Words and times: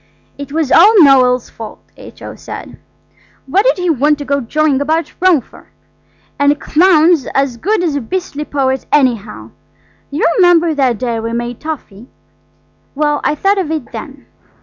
"It 0.35 0.51
was 0.51 0.71
all 0.71 0.95
Noël's 1.01 1.51
fault," 1.51 1.77
H.O. 1.95 2.33
said; 2.33 2.79
"what 3.45 3.63
did 3.65 3.77
he 3.77 3.91
want 3.91 4.17
to 4.17 4.25
go 4.25 4.41
jawing 4.41 4.81
about 4.81 5.13
Rome 5.19 5.41
for?–and 5.41 6.51
a 6.51 6.55
clown's 6.55 7.27
as 7.35 7.57
good 7.57 7.83
as 7.83 7.95
a 7.95 8.01
beastly 8.01 8.43
poet, 8.45 8.87
anyhow! 8.91 9.51
You 10.09 10.25
remember 10.37 10.73
that 10.73 10.97
day 10.97 11.19
we 11.19 11.33
made 11.33 11.59
toffee? 11.59 12.07
Well, 12.95 13.21
I 13.23 13.35
thought 13.35 13.59
of 13.59 13.69
it 13.69 13.91
then." 13.91 14.25